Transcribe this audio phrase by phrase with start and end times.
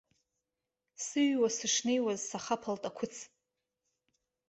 [1.05, 3.15] Сыҩуа сышнеиуаз сахаԥалт ақәыц.